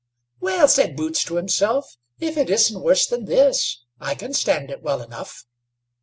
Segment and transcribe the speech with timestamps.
[0.39, 4.81] "Well," said Boots to himself, "if it isn't worse than this, I can stand it
[4.81, 5.45] well enough."